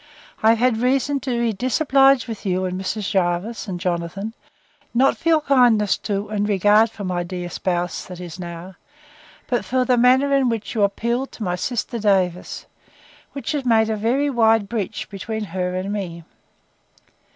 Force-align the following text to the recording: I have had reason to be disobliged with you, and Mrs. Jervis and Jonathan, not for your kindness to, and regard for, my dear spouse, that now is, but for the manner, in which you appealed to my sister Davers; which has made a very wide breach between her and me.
I 0.41 0.49
have 0.53 0.57
had 0.57 0.77
reason 0.77 1.19
to 1.19 1.39
be 1.39 1.53
disobliged 1.53 2.27
with 2.27 2.43
you, 2.43 2.65
and 2.65 2.81
Mrs. 2.81 3.11
Jervis 3.11 3.67
and 3.67 3.79
Jonathan, 3.79 4.33
not 4.95 5.15
for 5.15 5.29
your 5.29 5.41
kindness 5.41 5.95
to, 5.99 6.27
and 6.29 6.49
regard 6.49 6.89
for, 6.89 7.03
my 7.03 7.21
dear 7.21 7.51
spouse, 7.51 8.05
that 8.05 8.39
now 8.39 8.69
is, 8.69 8.75
but 9.45 9.63
for 9.63 9.85
the 9.85 9.97
manner, 9.97 10.33
in 10.33 10.49
which 10.49 10.73
you 10.73 10.81
appealed 10.81 11.31
to 11.33 11.43
my 11.43 11.55
sister 11.55 11.99
Davers; 11.99 12.65
which 13.33 13.51
has 13.51 13.63
made 13.63 13.91
a 13.91 13.95
very 13.95 14.27
wide 14.31 14.67
breach 14.67 15.07
between 15.07 15.43
her 15.43 15.75
and 15.75 15.93
me. 15.93 16.23